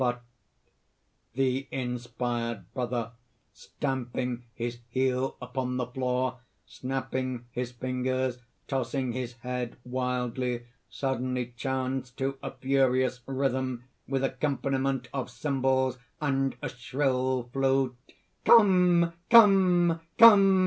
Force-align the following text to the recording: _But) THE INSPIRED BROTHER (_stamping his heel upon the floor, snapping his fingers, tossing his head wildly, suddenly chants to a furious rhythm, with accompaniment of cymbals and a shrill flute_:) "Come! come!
_But) 0.03 0.23
THE 1.35 1.67
INSPIRED 1.69 2.73
BROTHER 2.73 3.11
(_stamping 3.53 4.41
his 4.55 4.79
heel 4.89 5.37
upon 5.39 5.77
the 5.77 5.85
floor, 5.85 6.39
snapping 6.65 7.45
his 7.51 7.71
fingers, 7.71 8.39
tossing 8.67 9.11
his 9.11 9.33
head 9.45 9.77
wildly, 9.85 10.65
suddenly 10.89 11.53
chants 11.55 12.09
to 12.13 12.39
a 12.41 12.49
furious 12.49 13.19
rhythm, 13.27 13.83
with 14.07 14.23
accompaniment 14.23 15.07
of 15.13 15.29
cymbals 15.29 15.99
and 16.19 16.55
a 16.63 16.69
shrill 16.69 17.51
flute_:) 17.53 17.93
"Come! 18.43 19.13
come! 19.29 20.01